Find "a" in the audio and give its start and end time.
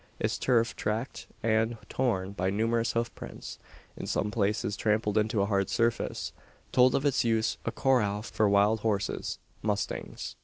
5.43-5.45, 7.65-7.71